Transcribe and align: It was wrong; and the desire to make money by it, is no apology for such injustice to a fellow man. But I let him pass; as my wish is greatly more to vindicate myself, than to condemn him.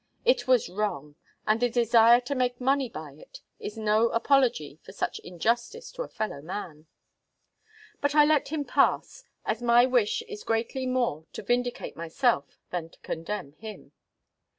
It 0.25 0.47
was 0.47 0.67
wrong; 0.67 1.13
and 1.45 1.59
the 1.59 1.69
desire 1.69 2.19
to 2.21 2.33
make 2.33 2.59
money 2.59 2.89
by 2.89 3.11
it, 3.11 3.41
is 3.59 3.77
no 3.77 4.09
apology 4.09 4.79
for 4.81 4.91
such 4.93 5.19
injustice 5.19 5.91
to 5.91 6.01
a 6.01 6.07
fellow 6.09 6.41
man. 6.41 6.87
But 8.01 8.15
I 8.15 8.25
let 8.25 8.47
him 8.47 8.65
pass; 8.65 9.23
as 9.45 9.61
my 9.61 9.85
wish 9.85 10.23
is 10.23 10.43
greatly 10.43 10.87
more 10.87 11.27
to 11.33 11.43
vindicate 11.43 11.95
myself, 11.95 12.57
than 12.71 12.89
to 12.89 12.99
condemn 13.01 13.51
him. 13.51 13.91